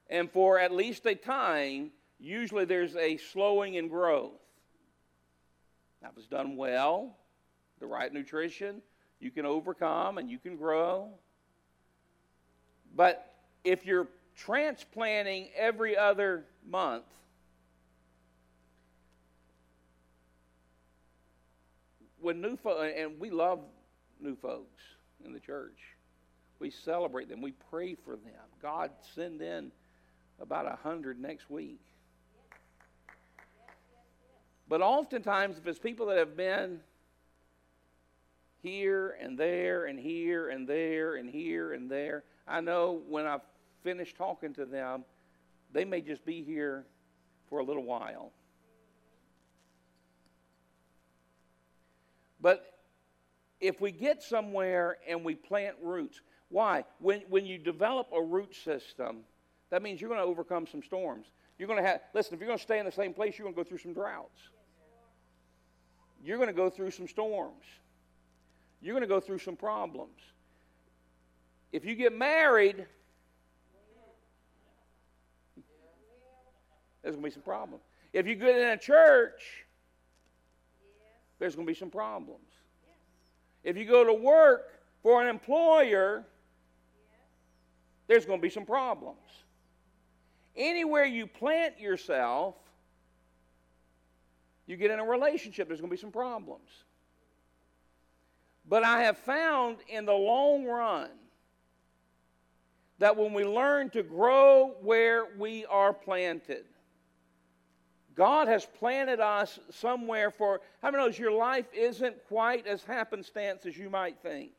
[0.08, 4.32] And for at least a time, usually there's a slowing in growth.
[6.02, 7.16] If it's done well,
[7.80, 8.82] the right nutrition,
[9.22, 11.08] you can overcome and you can grow.
[12.94, 13.32] But
[13.64, 17.04] if you're transplanting every other month,
[22.20, 23.60] when new folks, and we love
[24.20, 24.82] new folks
[25.24, 25.78] in the church,
[26.58, 28.44] we celebrate them, we pray for them.
[28.60, 29.72] God send in
[30.40, 31.80] about a hundred next week.
[34.68, 36.80] But oftentimes, if it's people that have been
[38.62, 42.24] here and there and here and there and here and there.
[42.46, 43.38] I know when I
[43.82, 45.04] finish talking to them,
[45.72, 46.84] they may just be here
[47.48, 48.32] for a little while.
[52.40, 52.78] But
[53.60, 56.84] if we get somewhere and we plant roots, why?
[56.98, 59.18] When, when you develop a root system,
[59.70, 61.26] that means you're going to overcome some storms.
[61.58, 63.44] You're going to have, listen, if you're going to stay in the same place, you're
[63.44, 64.40] going to go through some droughts.
[66.24, 67.64] You're going to go through some storms
[68.82, 70.18] you're going to go through some problems.
[71.70, 72.84] If you get married,
[77.02, 77.84] there's going to be some problems.
[78.12, 79.64] If you get in a church,
[81.38, 82.40] there's going to be some problems.
[83.64, 86.24] If you go to work for an employer,
[88.08, 89.18] there's going to be some problems.
[90.56, 92.56] Anywhere you plant yourself,
[94.66, 96.68] you get in a relationship, there's going to be some problems.
[98.68, 101.10] But I have found in the long run
[102.98, 106.64] that when we learn to grow where we are planted,
[108.14, 113.66] God has planted us somewhere for, how many knows your life isn't quite as happenstance
[113.66, 114.52] as you might think?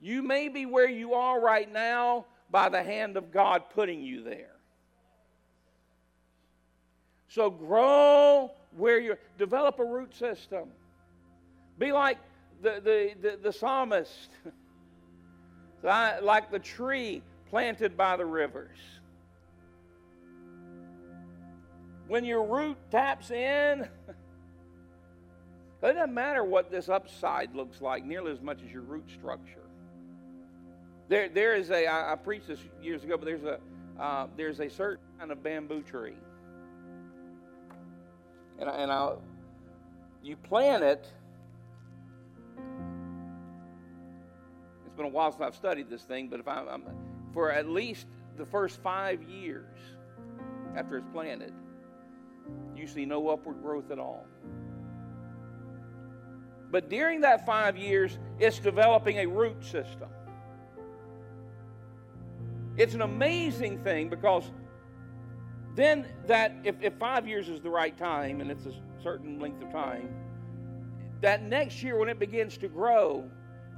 [0.00, 4.22] You may be where you are right now by the hand of God putting you
[4.22, 4.56] there.
[7.28, 10.68] So grow where you develop a root system.
[11.78, 12.18] Be like
[12.62, 14.30] the, the, the, the psalmist,
[15.82, 18.78] like the tree planted by the rivers.
[22.06, 23.88] When your root taps in, it
[25.80, 29.60] doesn't matter what this upside looks like nearly as much as your root structure.
[31.08, 31.86] There, there is a.
[31.86, 33.58] I, I preached this years ago, but there's a,
[34.00, 36.14] uh, there's a certain kind of bamboo tree,
[38.60, 39.12] and I, and I
[40.22, 41.08] you plant it.
[44.86, 46.84] It's been a while since I've studied this thing, but if I'm, I'm
[47.32, 48.06] for at least
[48.36, 49.78] the first five years
[50.76, 51.52] after it's planted,
[52.76, 54.26] you see no upward growth at all.
[56.70, 60.08] But during that five years, it's developing a root system.
[62.76, 64.44] It's an amazing thing because
[65.74, 69.62] then that if, if five years is the right time and it's a certain length
[69.62, 70.08] of time,
[71.20, 73.24] that next year when it begins to grow,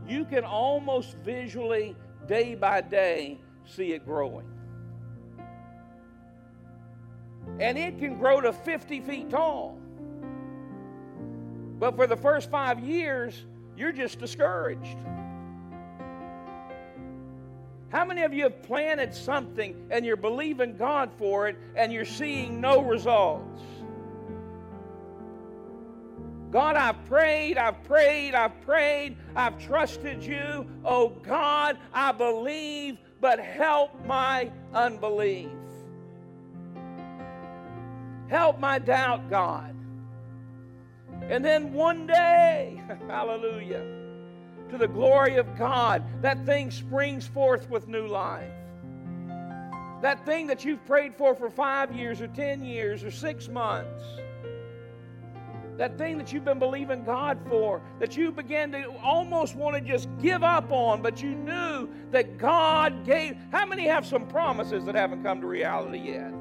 [0.07, 4.47] you can almost visually, day by day, see it growing.
[7.59, 9.79] And it can grow to 50 feet tall.
[11.79, 13.45] But for the first five years,
[13.77, 14.97] you're just discouraged.
[17.93, 22.07] How many of you have planted something and you're believing God for it and you're
[22.07, 23.63] seeing no results?
[26.51, 30.67] God, I've prayed, I've prayed, I've prayed, I've trusted you.
[30.87, 35.51] Oh God, I believe, but help my unbelief.
[38.29, 39.75] Help my doubt, God.
[41.25, 44.02] And then one day, hallelujah
[44.73, 48.51] to the glory of God, that thing springs forth with new life.
[50.01, 54.03] That thing that you've prayed for for five years or ten years or six months,
[55.77, 59.83] that thing that you've been believing God for, that you began to almost want to
[59.83, 63.37] just give up on, but you knew that God gave.
[63.51, 66.33] How many have some promises that haven't come to reality yet?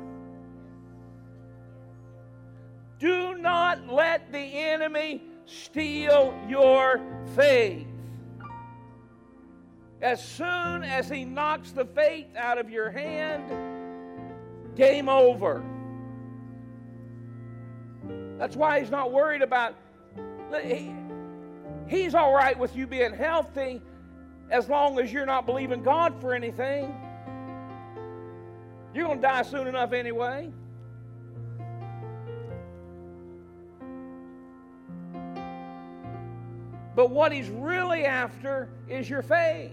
[2.98, 7.02] Do not let the enemy steal your
[7.36, 7.88] faith.
[10.02, 13.44] As soon as he knocks the faith out of your hand,
[14.76, 15.64] game over.
[18.40, 19.76] That's why he's not worried about.
[20.64, 20.92] He,
[21.88, 23.80] he's all right with you being healthy
[24.50, 26.96] as long as you're not believing God for anything.
[28.96, 30.52] You're going to die soon enough anyway.
[36.96, 39.72] But what he's really after is your faith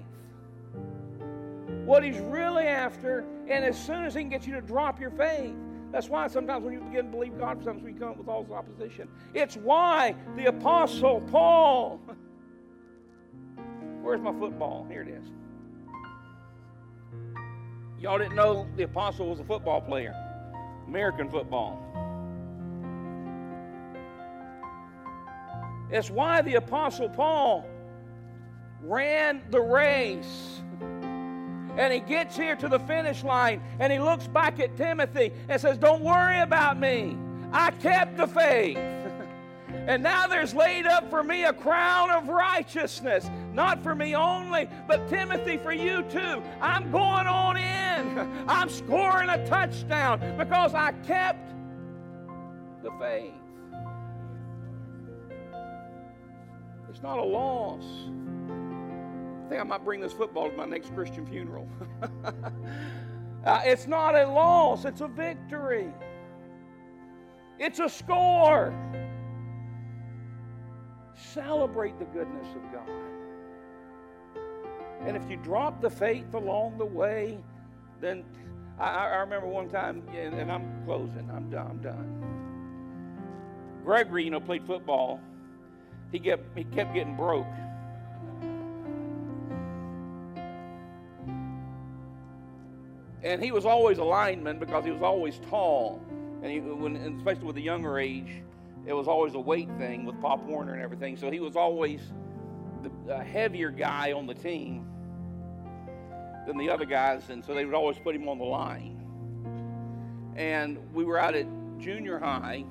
[1.88, 5.10] what he's really after, and as soon as he can get you to drop your
[5.10, 5.54] faith,
[5.90, 8.52] that's why sometimes when you begin to believe God sometimes we come with all this
[8.52, 9.08] opposition.
[9.32, 11.98] It's why the Apostle Paul.
[14.02, 14.86] Where's my football?
[14.90, 15.28] Here it is.
[17.98, 20.14] Y'all didn't know the Apostle was a football player,
[20.86, 21.82] American football.
[25.90, 27.66] It's why the Apostle Paul
[28.82, 30.57] ran the race
[31.78, 35.60] and he gets here to the finish line and he looks back at Timothy and
[35.60, 37.16] says, Don't worry about me.
[37.52, 38.76] I kept the faith.
[39.86, 44.68] and now there's laid up for me a crown of righteousness, not for me only,
[44.88, 46.42] but Timothy, for you too.
[46.60, 48.44] I'm going on in.
[48.48, 51.54] I'm scoring a touchdown because I kept
[52.82, 53.34] the faith.
[56.90, 57.84] It's not a loss.
[59.48, 61.66] I think I might bring this football to my next Christian funeral.
[63.46, 65.88] uh, it's not a loss, it's a victory.
[67.58, 68.74] It's a score.
[71.14, 72.90] Celebrate the goodness of God.
[75.06, 77.38] And if you drop the faith along the way,
[78.02, 78.24] then
[78.78, 82.22] I, I remember one time, and I'm closing, I'm done, I'm done.
[83.82, 85.22] Gregory, you know, played football.
[86.12, 87.46] He kept, he kept getting broke.
[93.22, 96.00] And he was always a lineman because he was always tall.
[96.42, 98.42] And, he, when, especially with the younger age,
[98.86, 101.16] it was always a weight thing with Pop Warner and everything.
[101.16, 102.00] So he was always
[103.06, 104.86] the heavier guy on the team
[106.46, 107.28] than the other guys.
[107.28, 108.94] And so they would always put him on the line.
[110.36, 111.46] And we were out at
[111.78, 112.64] junior high.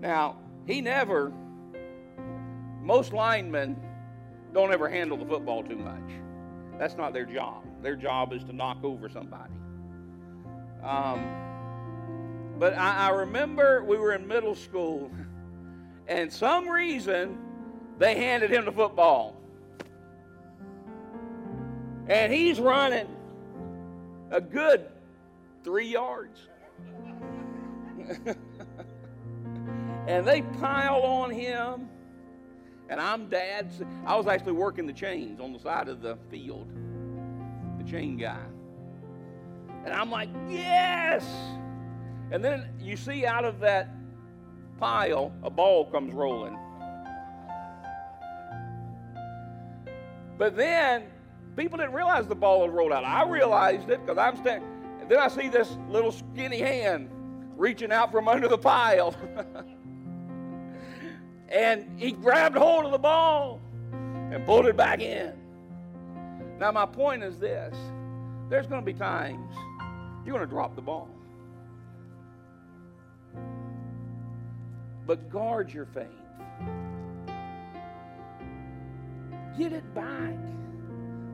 [0.00, 1.32] Now, he never,
[2.82, 3.76] most linemen
[4.52, 6.23] don't ever handle the football too much.
[6.78, 7.62] That's not their job.
[7.82, 9.52] Their job is to knock over somebody.
[10.82, 11.24] Um,
[12.58, 15.10] but I, I remember we were in middle school,
[16.08, 17.38] and some reason
[17.98, 19.40] they handed him the football.
[22.06, 23.08] And he's running
[24.30, 24.88] a good
[25.62, 26.38] three yards.
[30.06, 31.88] and they pile on him.
[32.94, 33.82] And I'm dad's.
[34.06, 36.68] I was actually working the chains on the side of the field
[37.76, 38.38] the chain guy.
[39.84, 41.24] And I'm like, yes!
[42.30, 43.88] And then you see out of that
[44.78, 46.56] pile, a ball comes rolling.
[50.38, 51.06] But then
[51.56, 53.04] people didn't realize the ball had rolled out.
[53.04, 54.68] I realized it because I'm standing.
[55.08, 57.10] Then I see this little skinny hand
[57.56, 59.16] reaching out from under the pile.
[61.54, 63.60] and he grabbed hold of the ball
[63.92, 65.32] and pulled it back in.
[66.58, 67.74] Now, my point is this
[68.50, 69.54] there's going to be times
[70.26, 71.08] you're going to drop the ball.
[75.06, 76.06] But guard your faith.
[79.56, 80.34] Get it back.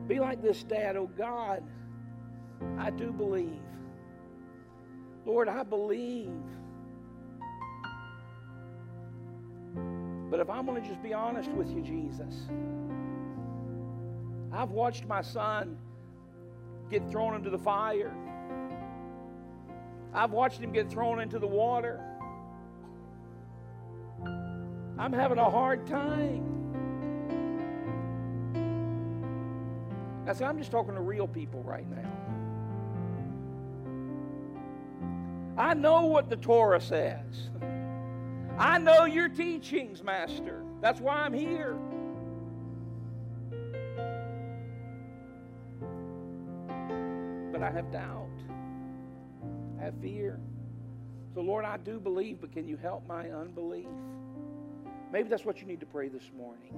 [0.07, 0.97] Be like this dad.
[0.97, 1.63] Oh God,
[2.77, 3.61] I do believe.
[5.25, 6.29] Lord, I believe.
[10.31, 12.47] But if I'm going to just be honest with you, Jesus,
[14.53, 15.77] I've watched my son
[16.89, 18.15] get thrown into the fire.
[20.13, 21.99] I've watched him get thrown into the water.
[24.97, 26.47] I'm having a hard time.
[30.27, 32.09] I said, I'm just talking to real people right now.
[35.57, 37.49] I know what the Torah says.
[38.61, 40.61] I know your teachings, Master.
[40.81, 41.75] That's why I'm here.
[47.51, 48.29] But I have doubt.
[49.79, 50.39] I have fear.
[51.33, 53.87] So, Lord, I do believe, but can you help my unbelief?
[55.11, 56.75] Maybe that's what you need to pray this morning.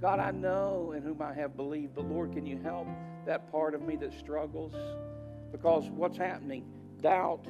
[0.00, 2.86] God, I know in whom I have believed, but Lord, can you help
[3.26, 4.76] that part of me that struggles?
[5.50, 6.64] Because what's happening?
[7.00, 7.44] Doubt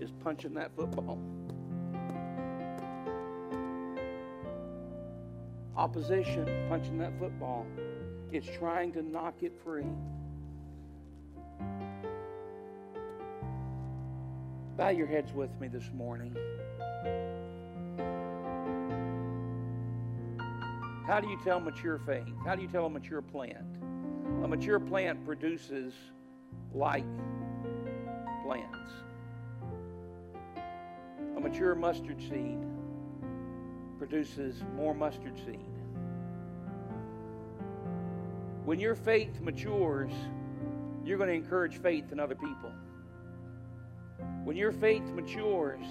[0.00, 1.20] is punching that football.
[5.78, 7.64] Opposition punching that football.
[8.32, 9.86] It's trying to knock it free.
[14.76, 16.36] Bow your heads with me this morning.
[21.06, 22.26] How do you tell mature faith?
[22.44, 23.78] How do you tell a mature plant?
[24.42, 25.94] A mature plant produces
[26.74, 27.06] like
[28.42, 28.90] plants.
[31.36, 32.58] A mature mustard seed
[34.08, 35.60] produces more mustard seed.
[38.64, 40.12] When your faith matures,
[41.04, 42.72] you're going to encourage faith in other people.
[44.44, 45.84] When your faith matures,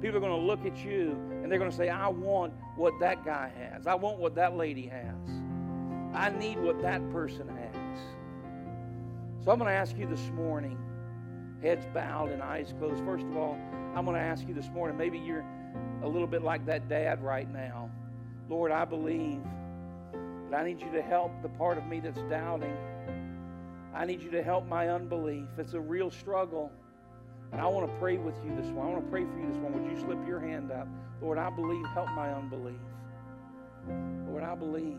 [0.00, 1.10] people are going to look at you
[1.42, 3.86] and they're going to say, I want what that guy has.
[3.86, 5.30] I want what that lady has.
[6.12, 7.98] I need what that person has.
[9.44, 10.78] So I'm going to ask you this morning,
[11.62, 13.04] heads bowed and eyes closed.
[13.04, 13.56] First of all,
[13.94, 15.44] I'm going to ask you this morning, maybe you're
[16.02, 17.90] a little bit like that dad right now.
[18.48, 19.40] Lord, I believe,
[20.50, 22.76] but I need you to help the part of me that's doubting.
[23.94, 25.46] I need you to help my unbelief.
[25.58, 26.72] It's a real struggle.
[27.52, 28.86] And I want to pray with you this one.
[28.86, 29.72] I want to pray for you this one.
[29.72, 30.86] Would you slip your hand up?
[31.20, 31.84] Lord, I believe.
[31.94, 32.78] Help my unbelief.
[34.28, 34.98] Lord, I believe.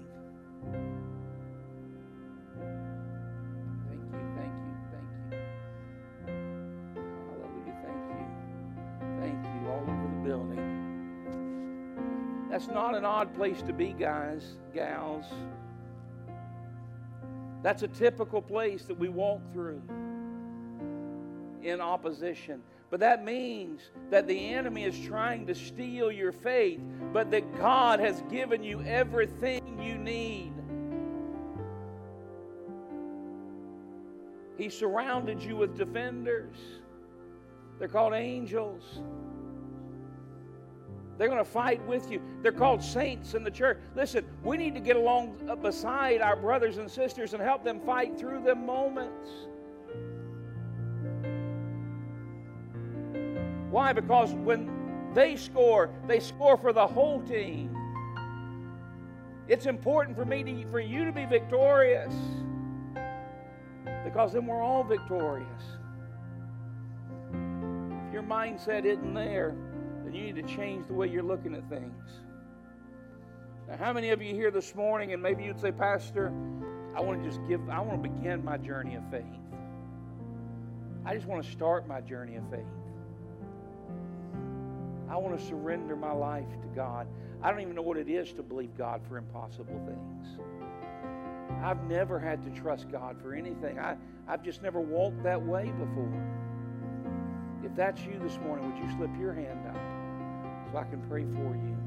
[12.61, 15.25] That's not an odd place to be, guys, gals.
[17.63, 19.81] That's a typical place that we walk through
[21.63, 22.61] in opposition.
[22.91, 23.81] But that means
[24.11, 26.79] that the enemy is trying to steal your faith,
[27.11, 30.53] but that God has given you everything you need.
[34.55, 36.57] He surrounded you with defenders.
[37.79, 38.83] They're called angels.
[41.17, 42.21] They're going to fight with you.
[42.41, 43.77] They're called saints in the church.
[43.95, 47.79] Listen, we need to get along uh, beside our brothers and sisters and help them
[47.79, 49.29] fight through them moments.
[53.69, 53.93] Why?
[53.93, 57.75] Because when they score, they score for the whole team.
[59.47, 62.13] It's important for me to, for you to be victorious
[64.03, 65.63] because then we're all victorious.
[68.07, 69.55] If your mindset isn't there,
[70.11, 72.11] then you need to change the way you're looking at things.
[73.67, 76.33] Now, how many of you here this morning, and maybe you'd say, Pastor,
[76.95, 79.23] I want to just give, I want to begin my journey of faith.
[81.05, 82.65] I just want to start my journey of faith.
[85.09, 87.07] I want to surrender my life to God.
[87.41, 90.39] I don't even know what it is to believe God for impossible things.
[91.63, 93.79] I've never had to trust God for anything.
[93.79, 93.95] I,
[94.27, 96.27] I've just never walked that way before.
[97.63, 99.90] If that's you this morning, would you slip your hand up
[100.71, 101.77] so I can pray for you?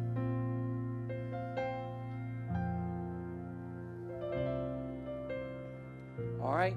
[6.42, 6.76] All right.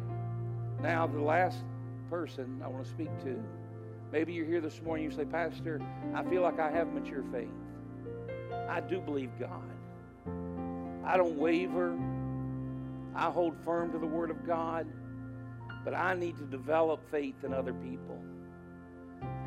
[0.81, 1.57] Now, the last
[2.09, 3.43] person I want to speak to
[4.11, 5.81] Maybe you're here this morning, you say, Pastor,
[6.15, 7.49] I feel like I have mature faith.
[8.69, 9.61] I do believe God.
[11.05, 11.97] I don't waver.
[13.15, 14.87] I hold firm to the Word of God.
[15.83, 18.17] But I need to develop faith in other people.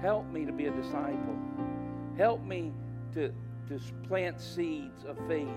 [0.03, 1.39] Help me to be a disciple.
[2.21, 2.71] Help me
[3.15, 3.33] to,
[3.67, 5.49] to plant seeds of faith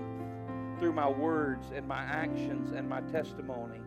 [0.80, 3.82] through my words and my actions and my testimony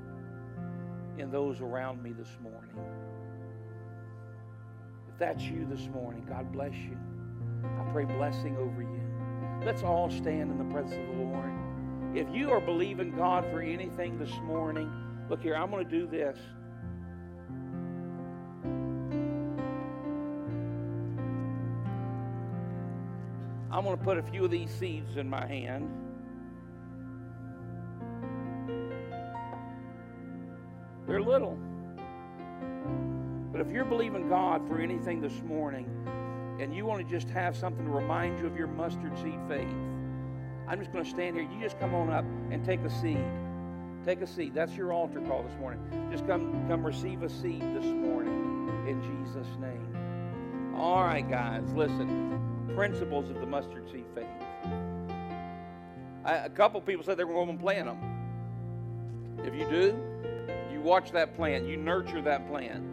[1.18, 2.70] in those around me this morning.
[5.12, 6.96] If that's you this morning, God bless you.
[7.64, 9.66] I pray blessing over you.
[9.66, 11.52] Let's all stand in the presence of the Lord.
[12.14, 14.88] If you are believing God for anything this morning,
[15.32, 16.38] look here, I'm going to do this.
[23.70, 25.90] I'm going to put a few of these seeds in my hand.
[31.06, 31.58] They're little.
[33.52, 35.90] But if you're believing God for anything this morning
[36.60, 39.68] and you want to just have something to remind you of your mustard seed faith,
[40.68, 41.48] I'm just going to stand here.
[41.50, 43.24] You just come on up and take a seed.
[44.06, 44.54] Take a seed.
[44.54, 45.82] That's your altar call this morning.
[46.12, 50.74] Just come, come receive a seed this morning in Jesus' name.
[50.76, 52.57] All right, guys, listen.
[52.76, 54.26] Principles of the mustard seed faith.
[56.26, 57.98] I, a couple people said they were going to plant them.
[59.44, 59.98] If you do,
[60.72, 62.84] you watch that plant, you nurture that plant.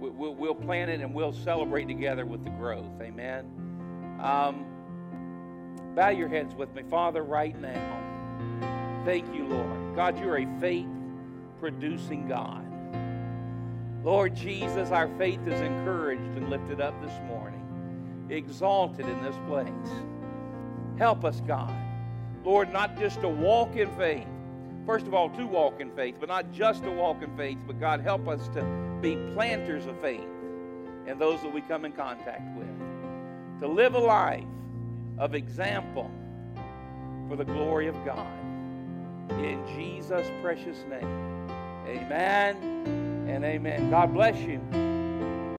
[0.00, 3.00] We'll, we'll plant it and we'll celebrate together with the growth.
[3.00, 3.44] Amen.
[4.20, 4.64] Um,
[5.94, 6.82] bow your heads with me.
[6.90, 9.94] Father, right now, thank you, Lord.
[9.94, 10.88] God, you're a faith
[11.60, 12.66] producing God.
[14.04, 17.51] Lord Jesus, our faith is encouraged and lifted up this morning,
[18.32, 19.68] exalted in this place.
[20.98, 21.74] Help us, God.
[22.44, 24.26] Lord, not just to walk in faith,
[24.86, 27.78] first of all, to walk in faith, but not just to walk in faith, but
[27.78, 28.62] God, help us to
[29.00, 30.28] be planters of faith
[31.06, 32.68] in those that we come in contact with.
[33.60, 34.44] To live a life
[35.18, 36.10] of example
[37.28, 38.26] for the glory of God.
[39.30, 41.48] In Jesus' precious name.
[41.86, 42.56] Amen
[43.28, 43.90] and amen.
[43.90, 44.60] God bless you.